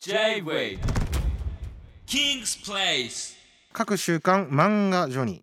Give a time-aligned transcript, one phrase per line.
[0.00, 0.78] J-Way.
[2.06, 3.36] King's Place.
[3.72, 5.42] 各週刊漫画ジョニ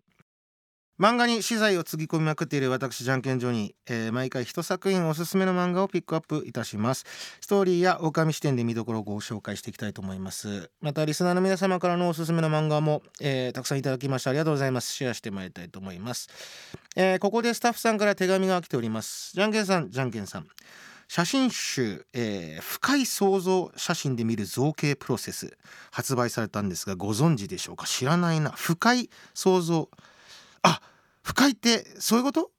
[0.98, 7.04] 漫画に資材をつぎ込みまくっている私じゃんけんジョニー、えー毎回一作品おすすめの漫画をピックアップいたします。
[7.42, 10.70] ストーリーや狼視点で見どころをご紹介していきたいと思います。
[10.80, 14.90] またリスナーの皆様からのおすすめの漫画も、えーたくさんいただきましてありがとうございます。
[14.90, 16.30] シェアしてまいりたいと思います、
[16.96, 19.32] えーここでスタッフさんから手紙が来ております。
[19.34, 20.46] じゃんけんさんじゃんけんさん。
[21.08, 25.56] 写真集、えー深い想像写真で見る造形プロセス
[25.90, 27.86] 発売されたんですがご存知でしょうか？
[27.86, 28.50] 知らないな。
[28.50, 29.88] 深い想像。
[30.62, 30.80] あ
[31.22, 32.50] 深いってそういうこと？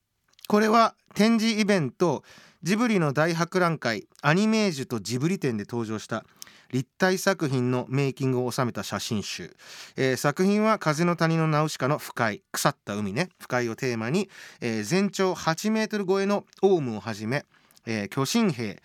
[0.47, 2.23] これは展示イベント
[2.63, 6.25] ジブリの大博覧会アニメージュとジブリ展で登場した
[6.71, 9.55] 立体作品のメイキングを収めた写真集、
[9.95, 13.29] えー作品は風の谷のナウシカの深い腐った海ね。
[13.39, 14.29] 深いをテーマに、
[14.61, 17.45] えー全長8メートル超えのオウムをはじめ、
[17.87, 18.79] えー巨神兵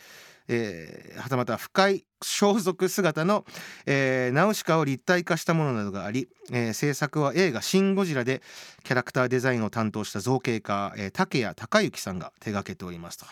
[0.48, 3.44] えーはたまた不快装束姿の、
[3.86, 8.42] えーナウシカを立体化したものなどがあり、えー制作は映画「シン・ゴジラ」で
[8.84, 13.26] キャラクターデザインを担当した造形家、えー竹谷隆之さんが手がけておりますと。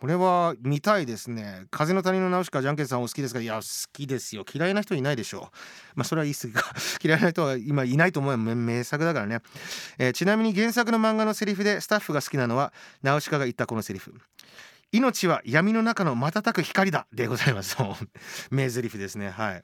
[0.00, 1.66] これは見たいですね。
[1.70, 3.40] 風の谷のナウシカじゃんけんさんお好きですか？
[3.40, 3.62] いや好
[3.92, 4.46] きですよ。
[4.50, 5.42] 嫌いな人いないでしょう。
[5.94, 6.72] まあそれは言い過ぎか。
[7.04, 8.38] 嫌いな人は今いないと思うよ。
[8.38, 9.40] 名作だからね、
[9.98, 14.14] えーちなみに原作の漫画のセリフでスタッフが好きなのはナウシカが言ったこのセリフ。
[14.90, 17.76] 命は闇の中の瞬く光だでございます。
[17.76, 17.84] そ
[18.50, 19.28] う名台詞ですね。
[19.28, 19.62] はい。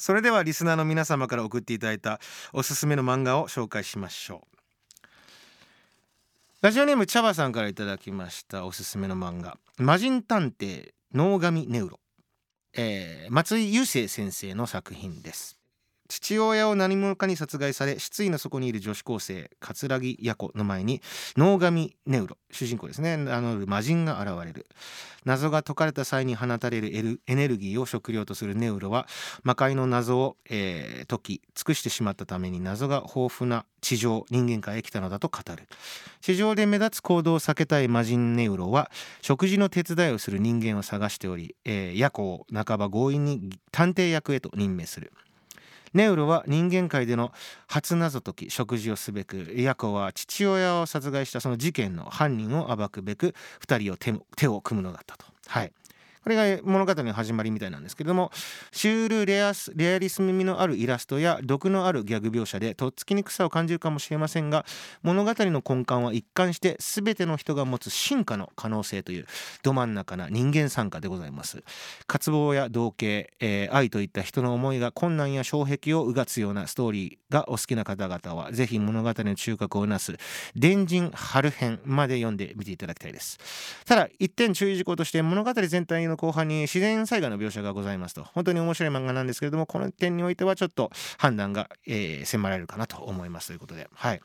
[0.00, 2.18] それではリスナーの皆様から送っていただいた
[2.52, 4.63] おすすめの漫画を紹介しましょう。
[6.64, 12.00] ラジオネーム茶葉さんからいただきましたおすすめの漫画「魔人探偵脳神ネウロ」
[12.72, 15.58] えー松井雄生先生の作品です。
[16.08, 21.00] 父親を何者かに殺害され失意の底にいる女子高生桂木弥子の前に
[21.36, 23.16] 能神ネウロ主人公ですね。
[23.16, 24.66] 名乗る魔人が現れる。
[25.24, 29.06] 謎が解かれた際に放たれるエネルギーを食料とするネウロは
[29.42, 35.68] 魔界の謎を、えー解き尽くしてしまったために謎が豊富な地上人間界へ来たのだと語る。
[36.20, 38.90] 地上で目立つ行動を避けたい魔人ネウロは
[39.22, 45.12] 食事の手伝いをする人間を探しており、えー、ヤコを半ば強引に探偵役へと任命する。
[45.94, 47.32] ネウロは人間界での
[47.66, 53.34] 初謎解き食事をすべくヤコは父親を殺害したその事件の犯人を暴くべく
[53.66, 55.24] 2人を手を組むのだったと。
[55.46, 55.72] はい
[56.24, 58.32] これが物語の始まりみたいなんですけども
[58.72, 64.64] シュールレアスレアリスム味のあるイラストや毒のあるギャグ描写でとっつきにくさを感じるかもしれませんが
[65.02, 69.26] 物語の根幹は一貫して全ての人が持つ進化の可能性という
[69.62, 71.62] ど真ん中な人間参加でございます。
[72.06, 73.04] 渇望や同型、
[73.40, 80.16] えー愛といった人の思いが困難や障壁をうがつようなストーリーがお好きな方々はぜひ物語の中核をなす
[80.54, 83.38] 伝人春編まで読んでみていただきたいです。
[83.84, 88.24] ただ一点注意事項として物語全体の後半に自然災害の描写がございますと。
[88.34, 93.88] 本当に面白い漫画なんですけれどもこの点においてはちょっと判断が、えー迫られるかなと思いますということで。
[93.94, 94.20] はい。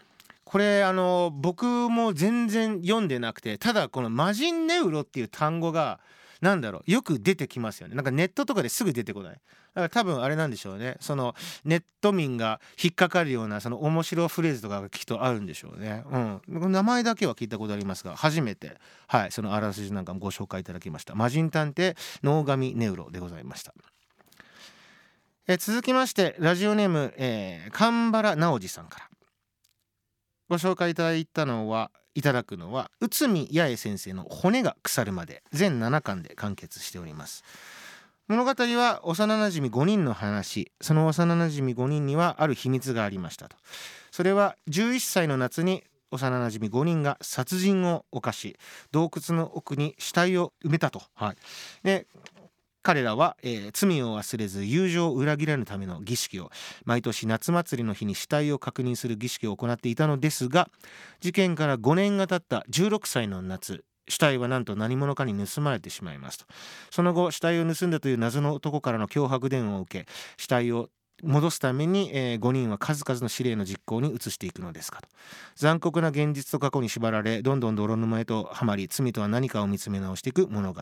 [0.46, 6.00] これあの僕も全然読んでなくてただこの「魔人ネウロ」っていう単語が
[6.42, 7.96] なんだろうよく出てきますよね。
[7.96, 9.34] なんかネットとかですぐ出てこない。
[9.34, 10.96] だから多分あれなんでしょうね。
[11.00, 11.36] その
[11.66, 16.04] ネット民が引っかかるようなその面白フレーズとかがきっとあるんでしょうね。
[16.10, 16.72] うん。
[16.72, 18.78] 名前だけは聞いたことありますが初めて。
[19.08, 19.32] はい。
[19.32, 21.16] そのあらすじなんかもご紹介いただきました。
[21.16, 23.74] 魔人探偵能神ネウロでございました。
[25.48, 29.10] え続きましてラジオネーム、えー、神原直司さんから。
[30.48, 37.46] ご紹介いただいたのはいただくのは内海八重先生の「骨が腐るまで」全7巻で完結しております。
[38.28, 40.70] 物語は幼なじみ5人の話。
[40.82, 43.56] その幼なじみ5人にはある秘密がありましたと。
[44.12, 48.58] それは11歳の夏に幼なじみ5人が殺人を犯し
[48.92, 51.36] 洞窟の奥に死体を埋めたと、はい、
[51.84, 52.06] で
[52.90, 56.50] 彼らは、えー罪を忘れず友情を裏切らぬための儀式を
[56.86, 60.72] 毎年夏祭りの日に死体を確認する儀式を行っていたのですが
[61.20, 66.46] 事件から5年が経った16歳の夏死体はなんと何者かに盗まれてしまいますと。
[66.90, 70.08] その後死体を盗んだという謎の男からの脅迫電話を受け
[70.38, 70.90] 死体を
[71.22, 75.10] 戻すために、え5人は数々の指令の実行に移していくのですかと。
[75.56, 80.82] 残酷な現実と過去に縛られどんどん泥沼へとはまり罪とは何かを見つめ直していく物語。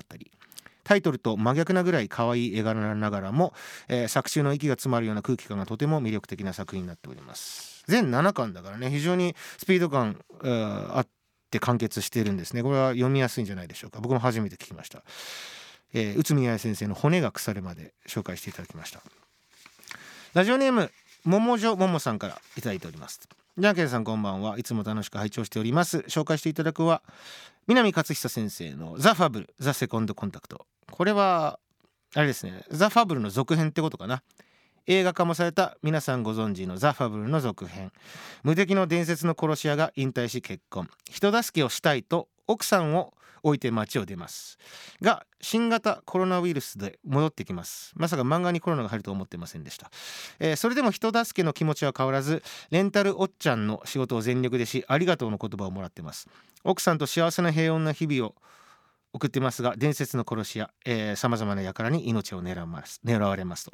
[0.88, 3.54] タイトルと真逆なぐらい可愛い絵柄ながらも、
[3.90, 7.84] えー作中の息が詰まるような空気感がとても魅力的な作品になっております。
[7.88, 11.08] 全7巻だからね非常にスピード感、あっ
[11.52, 12.64] て完結してるんですね。
[12.64, 14.00] これは読みやすいんじゃないでしょうか。
[14.00, 15.04] 僕も初めて聞きました、
[15.94, 19.02] えー、内海八重先生の骨が腐るまで紹介していただきました。
[20.34, 20.90] ラジオネーム
[21.26, 23.20] 桃女桃さんからいただいております。
[23.58, 24.58] じゃんけんさんこんばんは。
[24.58, 26.00] いつも楽しく拝聴しております。
[26.08, 27.02] 紹介していただくは
[27.68, 30.66] 南勝久先生のザ・ファブルザ・セコンド・コンタクト。
[30.92, 31.60] これは
[32.16, 34.24] あれですねザ・ファブルの続編ってことかな。
[34.90, 37.92] 映画化もされた皆さんご存知のザ・ファブルの続編。
[38.44, 40.90] 無敵の伝説の殺し屋が引退し結婚。
[41.10, 43.14] 人助けをしたいと奥さんを
[43.44, 44.58] 置いて街を出ます。
[45.02, 47.92] が新型コロナウイルスで戻ってきます。
[47.96, 49.92] まさか漫画にコロナが入ると思ってませんでした、
[50.40, 56.28] えー、それでも人助けの気持ちは変わらずレンタルおっちゃんの仕事を全力でしありがとうの言葉をもらってます。
[56.64, 58.36] 奥さんと幸せな平穏な日々を
[59.18, 60.70] 送ってますが伝説の殺し屋
[61.16, 63.72] さまざまな輩に命を狙ます狙われますと。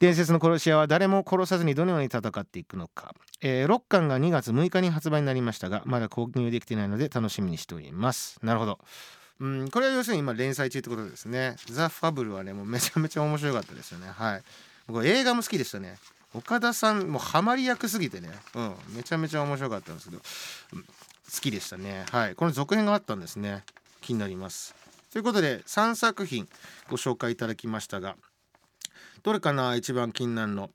[0.00, 8.38] 伝説の殺し屋は誰も殺さずにどのように戦っていくのか、えー、6巻が2月6日に発売になりましたがまだ購入できてないので楽しみにしております。
[8.42, 8.78] なるほど。
[9.40, 11.56] うんこれは要するに今連載中ってことですね。
[11.66, 14.08] ザ・ファブルはねもうめちゃめちゃ面白かったですよね。
[14.08, 14.42] はい。
[14.86, 15.96] 僕映画も好きでしたね。
[16.34, 18.30] 岡田さんもハマり役すぎてね。
[18.54, 20.22] うんめちゃめちゃ面白かったんですけど、
[20.74, 20.88] うん、好
[21.40, 22.04] きでしたね。
[22.10, 22.34] はい。
[22.34, 23.64] この続編があったんですね。
[24.04, 24.74] 気になります。
[25.10, 26.46] ということで3作品
[26.90, 28.16] ご紹介いただきましたが
[29.22, 30.70] どれかな一番気になるの？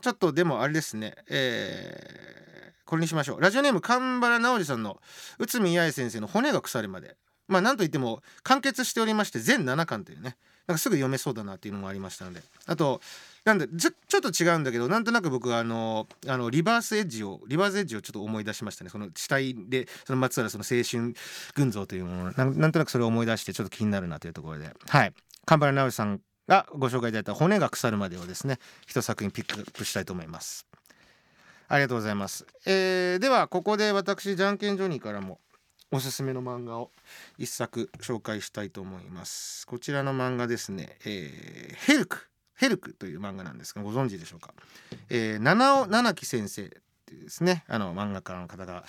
[0.00, 1.14] ちょっとでもあれですね。
[1.28, 3.40] えー、これにしましょう。
[3.40, 5.00] ラジオネーム神原直司さんの
[5.38, 7.16] 内海八重先生の骨が腐るまで。
[7.46, 10.36] まあなんといっても完結しておりまして全7巻というね。
[10.66, 12.42] なんかすぐ読めそうだなっていうのもありましたので。
[12.66, 13.00] あと
[13.48, 18.90] なんでちょちょっと違うんだけどなんとなく僕はあのあのリバースエッジをリバースエッジをちょっと思い出しましたね。
[18.90, 21.14] その死体でそのまつわるその青春
[21.54, 24.70] 群像というものなんなんとなくそれを思い出してちょっと気になるなというところで。
[24.86, 25.14] はい。
[25.46, 30.66] 神原直樹さんがご紹介いただいた「骨が腐るまで」をですね一作品ピックアップしたいと思います。
[31.68, 32.46] ありがとうございます。
[32.66, 35.40] えー、ではここで私じゃんけんジョニーからも
[35.90, 36.90] おすすめの漫画を
[37.38, 39.66] 一作紹介したいと思います。
[39.66, 42.28] こちらの漫画ですね、えー、ヘルク。
[42.58, 44.52] ヘルクという漫画なんですがご存知でしょうか、
[45.08, 46.66] えー、七尾七木先生っ
[47.08, 48.84] ていうですねあの漫画家の方が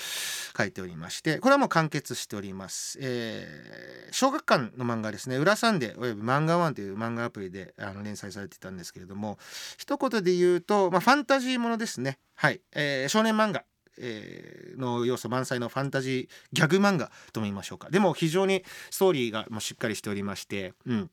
[0.57, 9.39] 書いておりましてこれはもう完結しております、えー、小学館の漫画ですね「裏サンデー」および「漫画ワンという漫画アプリであの連載されていたんですけれども
[9.77, 12.19] 一言で言うと、まあ、ファンタジーものですね。
[12.35, 13.63] はい、えー、少年漫画。
[14.01, 17.89] えー、の要素満載のファンタジーギャグ漫画とも言いましょうか。
[17.89, 21.11] でも非常にストーリーがもうしっかりしておりまして、うん、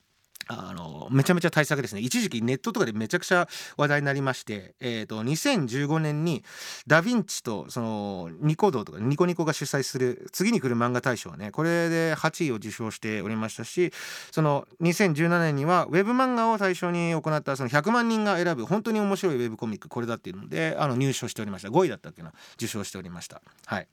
[0.48, 2.00] あのめちゃめちゃ対策ですね。
[2.00, 6.44] 一時期ネットとかでめちゃくちゃ話題になりまして、えーと、2015年に
[6.86, 11.50] ダ・ヴィンチとそのニコ動とかニコニコが主催する次に来る漫画大賞はね。
[11.50, 13.92] これで8位を受賞しておりましたし
[14.30, 21.68] その2017年にはウェブ漫画を対象に行ったその100万人が選ぶ本当に面白いウェブコミックこれだっていうのであの入賞しておりました。
[21.68, 22.32] 5位だったっけな？
[22.54, 23.42] 受賞しておりました。
[23.66, 23.88] はい。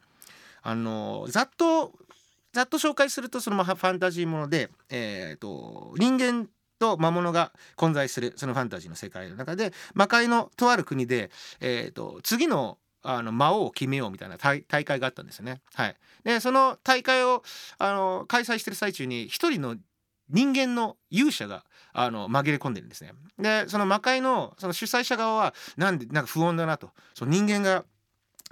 [0.62, 1.92] あのざっと
[2.54, 6.48] ざっと紹介するとそのファンタジーもので、えーと、人間
[6.80, 15.60] と魔物が混在するそのファンタジーの世界の中で魔界のとある国で、えーと、次のあの魔王を決めようみたいな大会があったんですよね。
[15.74, 17.44] はい、でその大会を
[17.78, 19.76] あの開催してる最中に一人の
[20.30, 23.12] 人間の勇者があの紛れ込んでるんですね。
[23.38, 27.84] でその魔界のその主催者側はなんでなんか不穏だなとその人間が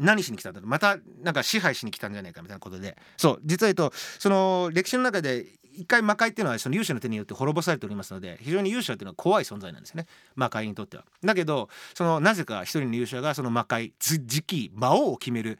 [0.01, 0.67] 何しに来たんだと。
[0.67, 2.97] またなんか支配しに来たんじゃないかみたいなことで。
[3.17, 11.05] そう実は言うとその歴史の中で一回魔界っていうのはその勇者の手によって滅ぼされておりますので非常に勇者っていうのは怖い存在なんですよね魔界にとっては。
[11.23, 15.59] だけどそのなぜか一人の勇者がその魔界次期魔王を決める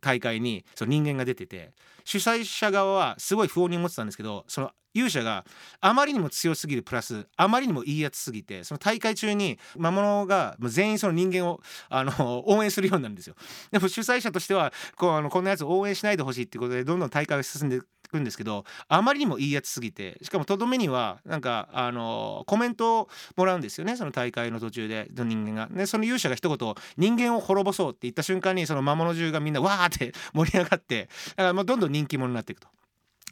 [0.00, 1.72] 大会にその人間が出てて
[2.04, 5.44] 主催者側はすごい不穏に思ってたんですけどその勇者が
[5.80, 13.36] あまりにも強すぎるプラスあまりにもいいやつすぎてその大会中に魔物が全員その人間をあの応援するようになるんですよ。
[13.70, 25.68] でも主催者としてはこうあのこんなやつ応援しないでほしいっていうことでどんどん大会が進んでくんですけどあまりにもいいやつすぎてしかもとどめにはなんかあのコメントをもらうんですよねその大会の途中での人間が。
[25.70, 32.68] でその勇者が一言「人間を滅ぼそう」って言った瞬間にその魔物中がみんなわーって盛り上がってだからもうどんどん人気者になっていくと。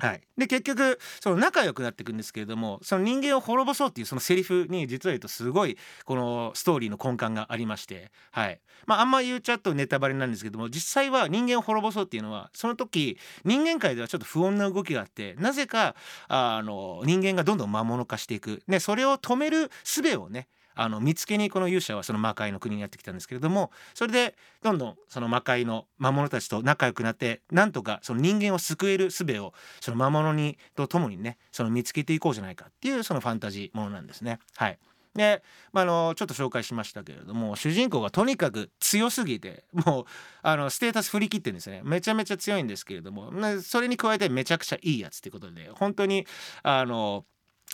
[0.01, 8.61] はい、で結局その仲良くなっていくんですけれどもその人間を滅ぼそうっていうそのセリフに実は言うとすごいこのストーリーの根幹がありまして、はい。
[8.87, 15.95] まあ、あんま言うちゃうとネタバレなんですけども実際は人間を滅ぼそうっていうのはその時人間界ではちょっと不穏な動きがあってなぜか
[16.29, 34.39] あの人間がどんどん魔物化していく、ね、それを止める術をねあの見つけにこの勇者はその魔界の国にやってきたんですけれどもそれでどんどんその魔界の魔物たちと仲良くなってなんとかその人間を救える術をその魔物にとともにねその見つけていこうじゃないかっていうそのファンタジーものなんですね。
[34.57, 34.79] はい
[35.15, 40.05] で、まあ、のちょっと紹介しましたけれども主人公がとにかく強すぎてもう
[40.43, 46.27] あのステータス振り切ってるんですねめちゃめちゃ強いんですけれどもそれに加えてめちゃくちゃいいやつっていうことで本当に
[46.63, 47.25] あの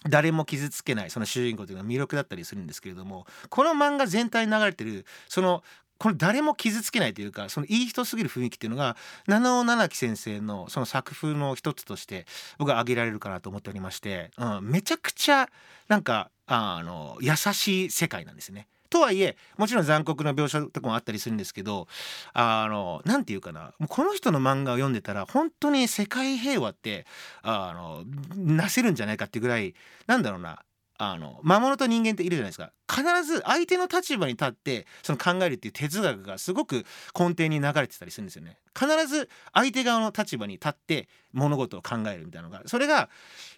[0.09, 5.63] 誰も傷つけないその主人公というのは魅力だったりするんですけれどもこの漫画全体に流れてるその
[5.99, 12.25] この誰も傷つけないというかそのいい人すぎる雰囲気っていうのが七尾七木先生のその作風の一つとして
[12.59, 15.51] 僕は挙げられるかなと思っておりまして、うん、めちゃくちゃ
[15.89, 18.67] なんかあの優しい世界なんですね。
[18.91, 21.87] とはいえもちろん残酷な描写とかもあったりするんですけど
[22.33, 27.07] あの何て言うかなもうこの人の漫画を読んでたら本当に世界平和って
[27.43, 28.05] あの
[28.37, 29.75] なせるんじゃないかってぐらい
[30.07, 30.63] なんだろうな
[31.03, 32.73] あの魔物と人間っているじゃないですか。
[32.87, 36.85] 必ず相手の立場に立ってその考えるっていう哲学がすごく
[37.19, 38.59] 根底に流れてたりするんですよね。
[38.79, 43.09] 必ず相手側の立場に立って物事を考えるみたいなのがそれが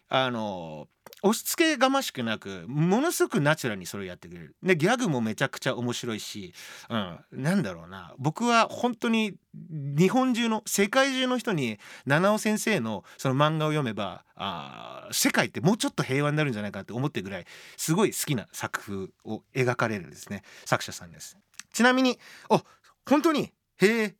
[0.08, 0.88] あの
[1.22, 4.56] 押し付けがましくなくものすごくナチュラルにそれをやってくれる。
[4.62, 6.52] でギャグもめちゃくちゃ面白いし、
[6.90, 8.14] うん、なんだろうな。
[8.18, 21.38] 僕は本当に日本中の世界中の人に七尾先生のその漫画を読めばあ世界ってもうちょっと平和になるんじゃないかって思ってるぐらいすごい好きな作風を描かれるですね作者さんです。
[21.72, 22.18] ちなみに
[22.50, 22.62] あ
[23.08, 23.52] 本当に？
[23.78, 24.14] へえ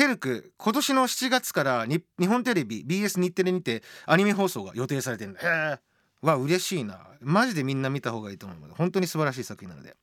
[0.00, 5.78] ヘルク今年の7月から日本テレビ BS 日テレにてアニメ放送が予定されてるんだへえ。
[6.26, 7.00] わ嬉しいな。
[7.20, 9.94] マジでみんな見た方がいいと思う本当に素晴らしい作品なので、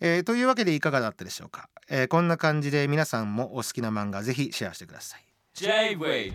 [0.00, 5.24] えーというわけでいかがだったでしょうか、えーこんな感じで皆さんもお好きな漫画ぜひシェアしてください。
[5.52, 6.32] J-Way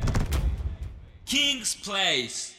[1.26, 2.54] King's Place